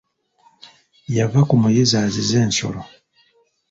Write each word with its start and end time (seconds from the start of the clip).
Yava 1.17 1.41
ku 1.47 1.53
muyizzi 1.61 1.95
azize 2.03 2.35
ensolo. 2.45 2.81